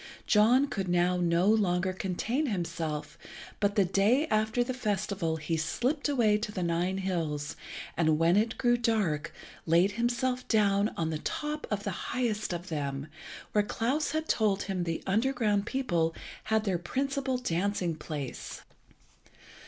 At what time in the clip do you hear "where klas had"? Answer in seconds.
13.51-14.27